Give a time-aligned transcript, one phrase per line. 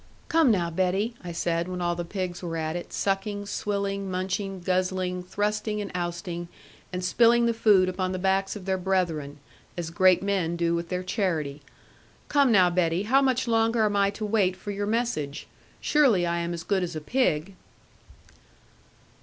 [0.29, 4.59] 'Come now, Betty,' I said, when all the pigs were at it sucking, swilling, munching,
[4.61, 6.47] guzzling, thrusting, and ousting,
[6.91, 9.37] and spilling the food upon the backs of their brethren
[9.77, 11.61] (as great men do with their charity),
[12.29, 15.45] 'come now, Betty, how much longer am I to wait for your message?
[15.79, 17.53] Surely I am as good as a pig.'